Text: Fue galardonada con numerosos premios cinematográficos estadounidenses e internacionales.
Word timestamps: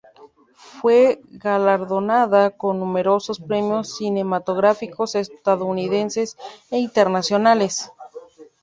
Fue 0.81 1.21
galardonada 1.29 2.49
con 2.49 2.79
numerosos 2.79 3.39
premios 3.39 3.97
cinematográficos 3.99 5.13
estadounidenses 5.13 6.37
e 6.71 6.79
internacionales. 6.79 7.91